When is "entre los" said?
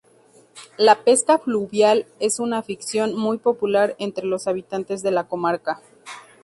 3.99-4.47